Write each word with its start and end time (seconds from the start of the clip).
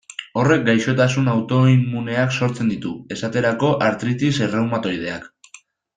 Horrek 0.43 0.61
gaixotasun 0.69 1.27
autoimmuneak 1.33 2.33
sortzen 2.37 2.73
ditu, 2.73 2.95
esterako 3.19 3.71
artritis 3.89 4.33
erreumatoideak. 4.47 5.29